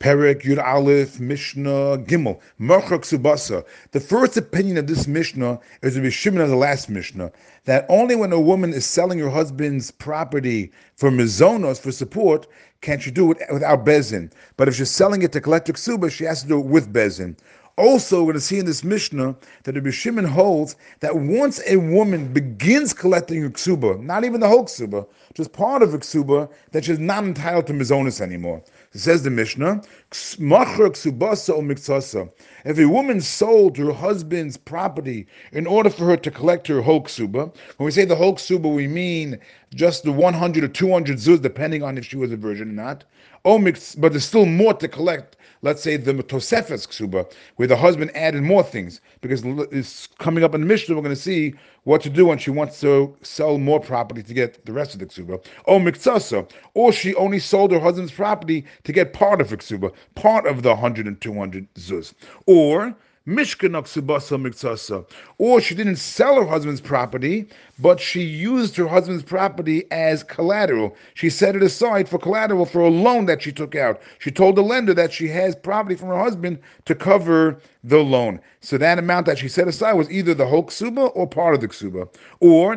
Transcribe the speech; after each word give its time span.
Perek 0.00 0.42
Yud 0.42 0.62
Aleph 0.64 1.18
Mishnah 1.18 1.98
Gimel 2.06 2.38
Merchak 2.60 3.02
Subasa. 3.02 3.64
The 3.90 3.98
first 3.98 4.36
opinion 4.36 4.76
of 4.78 4.86
this 4.86 5.08
Mishnah 5.08 5.58
is 5.82 5.96
the 5.96 6.10
Shimon 6.10 6.40
of 6.40 6.50
the 6.50 6.56
last 6.56 6.88
Mishnah 6.88 7.32
that 7.64 7.84
only 7.88 8.14
when 8.14 8.32
a 8.32 8.40
woman 8.40 8.72
is 8.72 8.86
selling 8.86 9.18
her 9.18 9.28
husband's 9.28 9.90
property 9.90 10.70
for 10.94 11.10
mizonos 11.10 11.80
for 11.80 11.90
support 11.90 12.46
can 12.80 13.00
she 13.00 13.10
do 13.10 13.32
it 13.32 13.38
without 13.52 13.84
bezin. 13.84 14.30
But 14.56 14.68
if 14.68 14.76
she's 14.76 14.90
selling 14.90 15.22
it 15.22 15.32
to 15.32 15.40
collect 15.40 15.66
ksuba, 15.68 16.10
she 16.10 16.24
has 16.24 16.42
to 16.42 16.48
do 16.48 16.60
it 16.60 16.66
with 16.66 16.92
bezin. 16.92 17.36
Also, 17.78 18.18
we're 18.18 18.32
going 18.32 18.34
to 18.34 18.40
see 18.40 18.58
in 18.58 18.66
this 18.66 18.82
Mishnah 18.82 19.36
that 19.62 19.72
the 19.72 19.92
Shimon 19.92 20.24
holds 20.24 20.74
that 20.98 21.14
once 21.16 21.60
a 21.64 21.76
woman 21.76 22.32
begins 22.32 22.92
collecting 22.92 23.40
her 23.40 23.50
ksuba, 23.50 24.02
not 24.02 24.24
even 24.24 24.40
the 24.40 24.48
whole 24.48 24.64
ksuba, 24.64 25.06
just 25.34 25.52
part 25.52 25.80
of 25.84 25.92
her 25.92 25.98
ksuba, 25.98 26.50
that 26.72 26.84
she's 26.84 26.98
not 26.98 27.22
entitled 27.22 27.68
to 27.68 27.72
mizonos 27.72 28.20
anymore. 28.20 28.60
Says 28.94 29.22
the 29.22 29.30
Mishnah, 29.30 29.82
if 32.64 32.78
a 32.78 32.84
woman 32.88 33.20
sold 33.20 33.76
her 33.76 33.92
husband's 33.92 34.56
property 34.56 35.26
in 35.52 35.66
order 35.68 35.90
for 35.90 36.04
her 36.06 36.16
to 36.16 36.30
collect 36.32 36.66
her 36.66 36.82
whole 36.82 37.04
ksuba, 37.04 37.54
when 37.76 37.84
we 37.84 37.92
say 37.92 38.04
the 38.04 38.16
whole 38.16 38.34
ksuba, 38.34 38.74
we 38.74 38.88
mean 38.88 39.38
just 39.72 40.02
the 40.02 40.10
100 40.10 40.64
or 40.64 40.68
200 40.68 41.16
zuz, 41.16 41.40
depending 41.40 41.84
on 41.84 41.96
if 41.96 42.06
she 42.06 42.16
was 42.16 42.32
a 42.32 42.36
virgin 42.36 42.70
or 42.70 42.72
not. 42.72 43.04
But 43.44 44.12
there's 44.12 44.24
still 44.24 44.46
more 44.46 44.74
to 44.74 44.88
collect 44.88 45.36
let's 45.62 45.82
say 45.82 45.96
the 45.96 46.14
Tosefes 46.14 46.86
Ksuba, 46.86 47.30
where 47.56 47.68
the 47.68 47.76
husband 47.76 48.10
added 48.14 48.42
more 48.42 48.62
things, 48.62 49.00
because 49.20 49.42
it's 49.72 50.06
coming 50.18 50.44
up 50.44 50.54
in 50.54 50.60
the 50.60 50.66
Mishnah, 50.66 50.94
we're 50.94 51.02
going 51.02 51.14
to 51.14 51.20
see 51.20 51.54
what 51.84 52.00
to 52.02 52.10
do 52.10 52.26
when 52.26 52.38
she 52.38 52.50
wants 52.50 52.80
to 52.80 53.16
sell 53.22 53.58
more 53.58 53.80
property 53.80 54.22
to 54.22 54.34
get 54.34 54.64
the 54.66 54.72
rest 54.72 54.94
of 54.94 55.00
the 55.00 55.06
Ksuba. 55.06 55.44
Or 55.64 55.80
Miksasa, 55.80 56.48
or 56.74 56.92
she 56.92 57.14
only 57.14 57.38
sold 57.38 57.72
her 57.72 57.80
husband's 57.80 58.12
property 58.12 58.64
to 58.84 58.92
get 58.92 59.12
part 59.12 59.40
of 59.40 59.50
the 59.50 59.56
Ksuba, 59.56 59.92
part 60.14 60.46
of 60.46 60.62
the 60.62 60.70
100 60.70 61.06
and 61.06 61.20
200 61.20 61.74
Zuz. 61.74 62.14
Or 62.46 62.94
or 65.38 65.60
she 65.60 65.74
didn't 65.74 65.96
sell 65.96 66.36
her 66.36 66.46
husband's 66.46 66.80
property, 66.80 67.46
but 67.78 68.00
she 68.00 68.22
used 68.22 68.74
her 68.76 68.88
husband's 68.88 69.22
property 69.22 69.84
as 69.90 70.22
collateral. 70.22 70.96
She 71.12 71.28
set 71.28 71.54
it 71.54 71.62
aside 71.62 72.08
for 72.08 72.18
collateral 72.18 72.64
for 72.64 72.80
a 72.80 72.88
loan 72.88 73.26
that 73.26 73.42
she 73.42 73.52
took 73.52 73.74
out. 73.74 74.00
She 74.18 74.30
told 74.30 74.56
the 74.56 74.62
lender 74.62 74.94
that 74.94 75.12
she 75.12 75.28
has 75.28 75.54
property 75.54 75.94
from 75.94 76.08
her 76.08 76.18
husband 76.18 76.58
to 76.86 76.94
cover 76.94 77.60
the 77.84 77.98
loan. 77.98 78.40
So 78.60 78.78
that 78.78 78.98
amount 78.98 79.26
that 79.26 79.38
she 79.38 79.48
set 79.48 79.68
aside 79.68 79.92
was 79.92 80.10
either 80.10 80.32
the 80.32 80.46
whole 80.46 80.64
ksuba 80.64 81.12
or 81.14 81.26
part 81.26 81.54
of 81.54 81.60
the 81.60 81.68
ksuba. 81.68 82.08
Or 82.40 82.74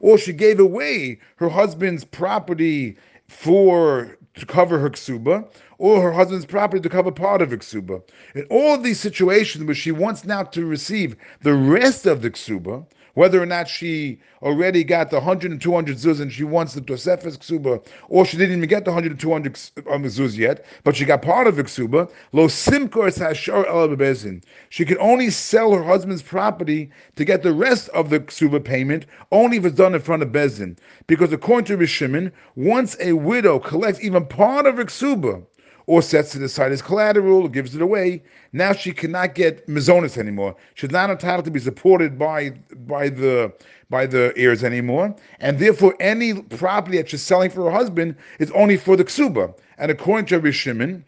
or 0.00 0.18
she 0.18 0.32
gave 0.32 0.60
away 0.60 1.18
her 1.36 1.48
husband's 1.48 2.04
property 2.04 2.96
for 3.28 4.16
to 4.34 4.46
cover 4.46 4.78
her 4.78 4.90
ksuba, 4.90 5.46
or 5.78 6.02
her 6.02 6.12
husband's 6.12 6.46
property 6.46 6.80
to 6.80 6.88
cover 6.88 7.10
part 7.10 7.42
of 7.42 7.50
the 7.50 7.58
ksuba. 7.58 8.02
In 8.34 8.44
all 8.50 8.78
these 8.78 9.00
situations 9.00 9.64
where 9.64 9.74
she 9.74 9.90
wants 9.90 10.24
now 10.24 10.42
to 10.44 10.64
receive 10.64 11.16
the 11.42 11.54
rest 11.54 12.06
of 12.06 12.22
the 12.22 12.30
ksuba, 12.30 12.86
whether 13.14 13.42
or 13.42 13.46
not 13.46 13.68
she 13.68 14.18
already 14.42 14.84
got 14.84 15.10
the 15.10 15.16
100 15.16 15.50
and 15.50 15.60
200 15.60 15.96
zuz 15.96 16.20
and 16.20 16.32
she 16.32 16.44
wants 16.44 16.74
the 16.74 16.80
Tosefes 16.80 17.36
ksuba, 17.38 17.84
or 18.08 18.24
she 18.24 18.36
didn't 18.36 18.56
even 18.56 18.68
get 18.68 18.84
the 18.84 18.90
100 18.90 19.12
and 19.12 19.20
200 19.20 19.58
um, 19.90 20.04
zuz 20.04 20.36
yet, 20.36 20.64
but 20.84 20.96
she 20.96 21.04
got 21.04 21.22
part 21.22 21.46
of 21.46 21.56
the 21.56 21.64
ksuba, 21.64 22.10
lo 22.32 22.46
simkor 22.46 23.10
hashar 23.10 23.66
el 23.66 24.40
She 24.68 24.84
can 24.84 24.98
only 24.98 25.30
sell 25.30 25.72
her 25.72 25.82
husband's 25.82 26.22
property 26.22 26.90
to 27.16 27.24
get 27.24 27.42
the 27.42 27.52
rest 27.52 27.88
of 27.90 28.10
the 28.10 28.20
ksuba 28.20 28.62
payment, 28.62 29.06
only 29.32 29.58
if 29.58 29.64
it's 29.64 29.76
done 29.76 29.94
in 29.94 30.00
front 30.00 30.22
of 30.22 30.30
bezin. 30.30 30.76
Because 31.06 31.32
according 31.32 31.66
to 31.66 31.76
Rishimin, 31.76 32.32
once 32.56 32.96
a 33.00 33.12
widow 33.12 33.58
collects 33.58 34.02
even 34.02 34.26
part 34.26 34.66
of 34.66 34.76
her 34.76 34.84
ksuba, 34.84 35.44
or 35.90 36.00
sets 36.00 36.36
it 36.36 36.42
aside 36.42 36.70
as 36.70 36.80
collateral 36.80 37.42
or 37.42 37.48
gives 37.48 37.74
it 37.74 37.82
away. 37.82 38.22
Now 38.52 38.72
she 38.72 38.92
cannot 38.92 39.34
get 39.34 39.66
mizonis 39.66 40.16
anymore. 40.16 40.54
She's 40.74 40.92
not 40.92 41.10
entitled 41.10 41.46
to 41.46 41.50
be 41.50 41.58
supported 41.58 42.16
by 42.16 42.50
by 42.86 43.08
the 43.08 43.52
by 43.88 44.06
the 44.06 44.32
heirs 44.36 44.62
anymore, 44.62 45.16
and 45.40 45.58
therefore 45.58 45.96
any 45.98 46.42
property 46.42 46.98
that 46.98 47.10
she's 47.10 47.22
selling 47.22 47.50
for 47.50 47.64
her 47.64 47.72
husband 47.72 48.14
is 48.38 48.52
only 48.52 48.76
for 48.76 48.96
the 48.96 49.04
ksuba. 49.04 49.52
And 49.78 49.90
according 49.90 50.26
to 50.26 50.36
Rabbi 50.36 50.52
Shimon, 50.52 51.04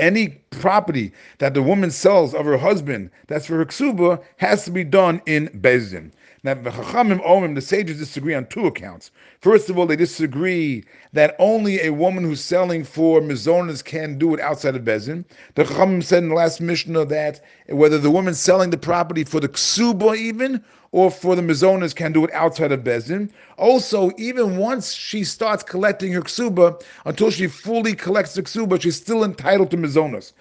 any 0.00 0.30
property 0.50 1.12
that 1.38 1.54
the 1.54 1.62
woman 1.62 1.92
sells 1.92 2.34
of 2.34 2.46
her 2.46 2.58
husband 2.58 3.10
that's 3.28 3.46
for 3.46 3.58
her 3.58 3.64
ksuba 3.64 4.20
has 4.38 4.64
to 4.64 4.72
be 4.72 4.82
done 4.82 5.22
in 5.26 5.46
bezin. 5.60 6.10
Now, 6.44 6.54
the 6.54 6.70
Chachamim 6.70 7.54
the 7.54 7.60
sages 7.60 7.98
disagree 7.98 8.34
on 8.34 8.46
two 8.46 8.66
accounts. 8.66 9.10
First 9.40 9.68
of 9.68 9.78
all, 9.78 9.86
they 9.86 9.96
disagree 9.96 10.84
that 11.12 11.34
only 11.40 11.80
a 11.80 11.92
woman 11.92 12.22
who's 12.22 12.40
selling 12.40 12.84
for 12.84 13.20
mizonas 13.20 13.82
can 13.84 14.18
do 14.18 14.34
it 14.34 14.40
outside 14.40 14.76
of 14.76 14.84
Bezin. 14.84 15.24
The 15.56 15.64
Chachamim 15.64 16.02
said 16.02 16.22
in 16.22 16.28
the 16.28 16.36
last 16.36 16.60
Mishnah 16.60 17.06
that 17.06 17.40
whether 17.68 17.98
the 17.98 18.10
woman 18.10 18.34
selling 18.34 18.70
the 18.70 18.78
property 18.78 19.24
for 19.24 19.40
the 19.40 19.48
ksuba 19.48 20.16
even 20.16 20.62
or 20.92 21.10
for 21.10 21.36
the 21.36 21.42
mizonas 21.42 21.94
can 21.94 22.12
do 22.12 22.24
it 22.24 22.32
outside 22.32 22.72
of 22.72 22.80
Bezin. 22.80 23.30
Also, 23.56 24.10
even 24.16 24.56
once 24.56 24.94
she 24.94 25.24
starts 25.24 25.62
collecting 25.62 26.12
her 26.12 26.22
ksuba, 26.22 26.82
until 27.04 27.30
she 27.30 27.46
fully 27.46 27.94
collects 27.94 28.34
the 28.34 28.42
ksuba, 28.42 28.80
she's 28.80 28.96
still 28.96 29.24
entitled 29.24 29.70
to 29.70 29.76
mizonas. 29.76 30.32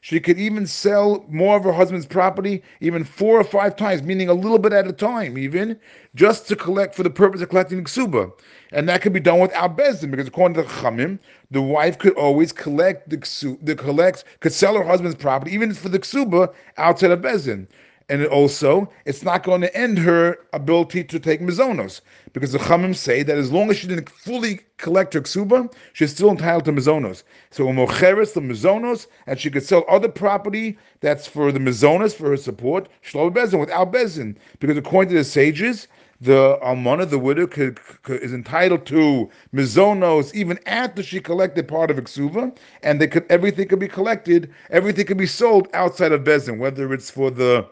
She 0.00 0.20
could 0.20 0.38
even 0.38 0.66
sell 0.66 1.24
more 1.28 1.56
of 1.56 1.64
her 1.64 1.72
husband's 1.72 2.06
property, 2.06 2.62
even 2.80 3.04
four 3.04 3.40
or 3.40 3.44
five 3.44 3.76
times, 3.76 4.02
meaning 4.02 4.28
a 4.28 4.34
little 4.34 4.58
bit 4.58 4.72
at 4.72 4.86
a 4.86 4.92
time, 4.92 5.38
even 5.38 5.78
just 6.14 6.48
to 6.48 6.56
collect 6.56 6.94
for 6.94 7.02
the 7.02 7.10
purpose 7.10 7.40
of 7.40 7.48
collecting 7.48 7.82
ksuba. 7.84 8.32
And 8.72 8.88
that 8.88 9.00
could 9.00 9.12
be 9.12 9.20
done 9.20 9.40
without 9.40 9.76
bezin, 9.76 10.10
because 10.10 10.28
according 10.28 10.54
to 10.56 10.62
the 10.62 10.68
Chamim, 10.68 11.18
the 11.50 11.62
wife 11.62 11.98
could 11.98 12.14
always 12.16 12.52
collect 12.52 13.08
the 13.08 13.16
the 13.62 13.74
collects 13.74 14.24
could 14.40 14.52
sell 14.52 14.76
her 14.76 14.84
husband's 14.84 15.16
property, 15.16 15.52
even 15.52 15.72
for 15.72 15.88
the 15.88 15.98
ksuba, 15.98 16.52
outside 16.76 17.10
of 17.10 17.20
bezin. 17.20 17.66
And 18.10 18.24
also, 18.26 18.90
it's 19.04 19.22
not 19.22 19.42
going 19.42 19.60
to 19.60 19.76
end 19.76 19.98
her 19.98 20.38
ability 20.54 21.04
to 21.04 21.18
take 21.18 21.42
mizonos, 21.42 22.00
because 22.32 22.52
the 22.52 22.58
Chamim 22.58 22.96
say 22.96 23.22
that 23.22 23.36
as 23.36 23.52
long 23.52 23.68
as 23.68 23.76
she 23.76 23.86
didn't 23.86 24.08
fully 24.08 24.60
collect 24.78 25.12
her 25.12 25.20
ksuba, 25.20 25.70
she's 25.92 26.12
still 26.12 26.30
entitled 26.30 26.64
to 26.64 26.72
mizonos. 26.72 27.22
So 27.50 27.66
umocheres 27.66 28.32
the 28.32 28.40
mizonos, 28.40 29.08
and 29.26 29.38
she 29.38 29.50
could 29.50 29.62
sell 29.62 29.84
other 29.90 30.08
property 30.08 30.78
that's 31.00 31.26
for 31.26 31.52
the 31.52 31.58
mizonos 31.58 32.14
for 32.14 32.30
her 32.30 32.38
support, 32.38 32.88
shlo 33.04 33.30
bezin 33.30 33.60
without 33.60 33.92
bezin, 33.92 34.36
because 34.58 34.78
according 34.78 35.10
to 35.10 35.18
the 35.18 35.24
sages, 35.24 35.86
the 36.22 36.58
almana, 36.62 37.08
the 37.08 37.18
widow, 37.18 37.46
could, 37.46 37.78
could, 38.02 38.22
is 38.22 38.32
entitled 38.32 38.86
to 38.86 39.28
mizonos 39.54 40.34
even 40.34 40.58
after 40.64 41.02
she 41.02 41.20
collected 41.20 41.68
part 41.68 41.90
of 41.90 41.98
ksuba, 41.98 42.56
and 42.82 43.02
they 43.02 43.06
could 43.06 43.26
everything 43.30 43.68
could 43.68 43.78
be 43.78 43.86
collected, 43.86 44.50
everything 44.70 45.04
could 45.04 45.18
be 45.18 45.26
sold 45.26 45.68
outside 45.74 46.10
of 46.10 46.24
bezin, 46.24 46.58
whether 46.58 46.92
it's 46.94 47.10
for 47.10 47.30
the 47.30 47.68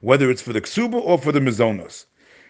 whether 0.00 0.30
it's 0.30 0.42
for 0.42 0.52
the 0.52 0.60
ksuba 0.60 0.94
or 0.94 1.18
for 1.18 1.32
the 1.32 1.40
mizonos. 1.40 2.06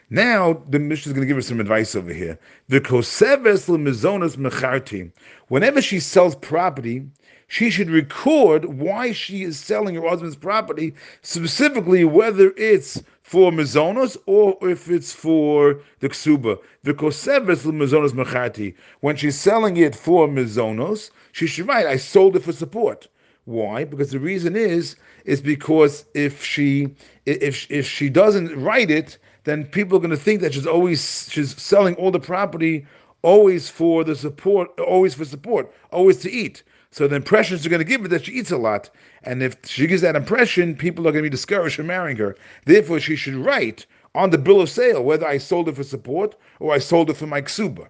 Now 0.09 0.62
the 0.69 0.78
Mishnah 0.78 1.11
is 1.11 1.15
going 1.15 1.27
to 1.27 1.33
give 1.33 1.38
us 1.38 1.47
some 1.47 1.61
advice 1.61 1.94
over 1.94 2.12
here. 2.12 2.38
The 2.69 2.81
koseves 2.81 3.69
mizonos 3.69 4.37
mecharti. 4.37 5.12
Whenever 5.49 5.81
she 5.81 6.00
sells 6.00 6.34
property, 6.34 7.06
she 7.47 7.71
should 7.71 7.91
record 7.91 8.65
why 8.65 9.12
she 9.12 9.43
is 9.43 9.59
selling 9.59 9.97
her 9.97 10.09
husband's 10.09 10.37
property, 10.37 10.94
specifically 11.22 12.05
whether 12.05 12.53
it's 12.56 13.03
for 13.22 13.50
mizonos 13.50 14.17
or 14.27 14.56
if 14.69 14.88
it's 14.88 15.12
for 15.12 15.81
the 15.99 16.09
ksuba. 16.09 16.59
The 16.84 16.94
koseves 16.94 17.65
mizonos 17.65 18.12
mecharti. 18.12 18.75
When 19.00 19.17
she's 19.17 19.38
selling 19.38 19.77
it 19.77 19.94
for 19.94 20.28
mizonos, 20.28 21.11
she 21.32 21.47
should 21.47 21.69
write, 21.69 21.87
"I 21.87 21.97
sold 21.97 22.37
it 22.37 22.44
for 22.44 22.53
support." 22.53 23.09
Why? 23.50 23.84
Because 23.84 24.12
the 24.12 24.21
reason 24.21 24.55
is 24.55 24.94
is 25.25 25.41
because 25.41 26.05
if 26.15 26.44
she 26.44 26.94
if 27.27 27.69
if 27.71 27.87
she 27.87 28.09
doesn't 28.09 28.56
write 28.56 28.91
it, 28.91 29.19
then 29.43 29.65
people 29.65 29.97
are 29.99 30.00
going 30.00 30.11
to 30.11 30.16
think 30.16 30.41
that 30.41 30.55
she's 30.55 30.69
always 30.69 31.28
she's 31.31 31.61
selling 31.61 31.97
all 31.97 32.12
the 32.12 32.21
property 32.21 32.87
always 33.23 33.69
for 33.69 34.05
the 34.05 34.14
support, 34.14 34.79
always 34.81 35.14
for 35.14 35.25
support, 35.25 35.73
always 35.93 36.19
to 36.19 36.31
eat. 36.31 36.62
So 36.91 37.06
the 37.06 37.17
impressions 37.17 37.64
are 37.64 37.69
going 37.69 37.81
to 37.81 37.85
give 37.85 38.02
her 38.02 38.08
that 38.08 38.25
she 38.25 38.32
eats 38.32 38.50
a 38.50 38.56
lot. 38.56 38.91
And 39.23 39.43
if 39.43 39.56
she 39.64 39.87
gives 39.87 40.03
that 40.03 40.17
impression, 40.17 40.75
people 40.75 41.06
are 41.06 41.12
going 41.12 41.25
to 41.25 41.31
be 41.31 41.37
discouraged 41.37 41.76
from 41.76 41.87
marrying 41.87 42.17
her. 42.17 42.37
Therefore, 42.64 42.99
she 42.99 43.17
should 43.17 43.35
write 43.35 43.87
on 44.14 44.31
the 44.31 44.38
bill 44.38 44.61
of 44.61 44.70
sale 44.70 45.03
whether 45.03 45.26
I 45.26 45.38
sold 45.38 45.69
it 45.69 45.76
for 45.76 45.85
support 45.85 46.35
or 46.58 46.73
I 46.73 46.79
sold 46.79 47.11
it 47.11 47.17
for 47.17 47.26
my 47.26 47.43
ksuba. 47.43 47.88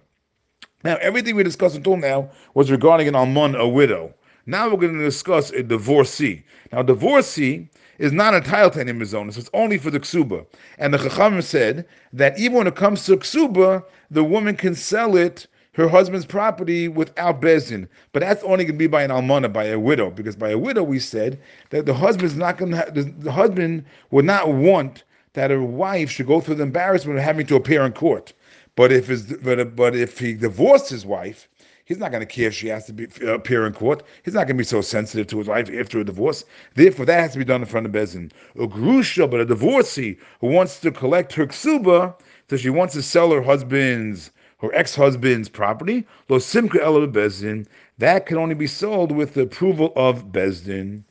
Now, 0.83 0.97
everything 1.01 1.35
we 1.35 1.43
discussed 1.43 1.75
until 1.75 1.97
now 1.97 2.29
was 2.53 2.71
regarding 2.71 3.07
an 3.07 3.15
almon, 3.15 3.55
a 3.55 3.67
widow. 3.67 4.13
Now 4.45 4.69
we're 4.69 4.77
going 4.77 4.97
to 4.97 5.03
discuss 5.03 5.51
a 5.51 5.63
divorcee. 5.63 6.43
Now, 6.71 6.81
divorcee 6.81 7.69
is 7.99 8.11
not 8.11 8.33
entitled 8.33 8.73
to 8.73 8.79
any 8.79 8.93
mizonos. 8.93 9.37
It's 9.37 9.49
only 9.53 9.77
for 9.77 9.91
the 9.91 9.99
ksuba. 9.99 10.45
And 10.79 10.93
the 10.93 10.97
chachamim 10.97 11.43
said 11.43 11.85
that 12.13 12.37
even 12.39 12.57
when 12.57 12.67
it 12.67 12.75
comes 12.75 13.05
to 13.05 13.17
ksuba, 13.17 13.83
the 14.09 14.23
woman 14.23 14.55
can 14.55 14.73
sell 14.75 15.15
it 15.15 15.47
her 15.73 15.87
husband's 15.87 16.25
property 16.25 16.87
without 16.87 17.41
bezin, 17.41 17.87
but 18.11 18.19
that's 18.19 18.43
only 18.43 18.65
going 18.65 18.73
to 18.75 18.77
be 18.77 18.87
by 18.87 19.03
an 19.03 19.11
almana, 19.11 19.51
by 19.51 19.63
a 19.65 19.79
widow, 19.79 20.11
because 20.11 20.35
by 20.35 20.49
a 20.49 20.57
widow 20.57 20.83
we 20.83 20.99
said 20.99 21.39
that 21.69 21.85
the 21.85 21.93
husband's 21.93 22.35
not 22.35 22.57
going 22.57 22.71
to. 22.71 23.13
the 23.19 23.31
husband 23.31 23.85
would 24.11 24.25
not 24.25 24.49
want 24.49 25.03
that 25.33 25.49
a 25.51 25.61
wife 25.61 26.09
should 26.09 26.27
go 26.27 26.41
through 26.41 26.55
the 26.55 26.63
embarrassment 26.63 27.17
of 27.17 27.23
having 27.23 27.47
to 27.47 27.55
appear 27.55 27.85
in 27.85 27.93
court. 27.93 28.33
But 28.75 28.91
if 28.91 29.07
his, 29.07 29.33
but, 29.37 29.75
but 29.75 29.95
if 29.95 30.19
he 30.19 30.33
divorced 30.33 30.89
his 30.89 31.05
wife, 31.05 31.47
he's 31.85 31.97
not 31.97 32.11
going 32.11 32.21
to 32.21 32.25
care 32.25 32.47
if 32.47 32.53
she 32.53 32.67
has 32.67 32.85
to 32.85 32.93
be, 32.93 33.07
uh, 33.21 33.33
appear 33.33 33.65
in 33.65 33.73
court. 33.73 34.03
He's 34.23 34.33
not 34.33 34.47
going 34.47 34.57
to 34.57 34.61
be 34.61 34.63
so 34.63 34.81
sensitive 34.81 35.27
to 35.27 35.39
his 35.39 35.47
wife 35.47 35.69
after 35.73 35.99
a 35.99 36.03
divorce. 36.03 36.45
Therefore, 36.75 37.05
that 37.05 37.19
has 37.19 37.33
to 37.33 37.39
be 37.39 37.45
done 37.45 37.61
in 37.61 37.67
front 37.67 37.85
of 37.85 37.91
Bezin. 37.91 38.31
A 38.59 38.67
grusha, 38.67 39.27
but 39.29 39.39
a 39.39 39.45
divorcee 39.45 40.17
who 40.39 40.47
wants 40.47 40.79
to 40.81 40.91
collect 40.91 41.33
her 41.33 41.47
ksuba, 41.47 42.15
so 42.49 42.57
she 42.57 42.69
wants 42.69 42.93
to 42.95 43.01
sell 43.01 43.31
her 43.31 43.41
husband's, 43.41 44.31
her 44.59 44.73
ex-husband's 44.75 45.49
property, 45.49 46.05
lo 46.29 46.37
simka 46.37 46.79
bezin, 47.11 47.65
that 47.97 48.25
can 48.25 48.37
only 48.37 48.55
be 48.55 48.67
sold 48.67 49.11
with 49.11 49.33
the 49.33 49.41
approval 49.41 49.93
of 49.95 50.31
Bezdin. 50.31 51.03